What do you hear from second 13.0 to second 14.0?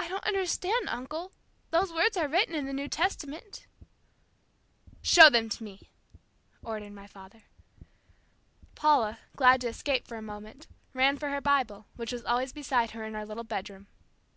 in our little bedroom.